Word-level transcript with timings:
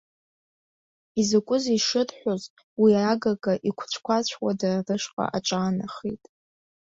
Изакәызеи 1.19 1.79
шырҳәоз, 1.85 2.43
уи 2.81 2.91
агага, 3.11 3.53
иқәацә-қәацәуа 3.69 4.51
дара 4.59 4.81
рышҟа 4.87 5.25
аҿаанахеит. 5.37 6.23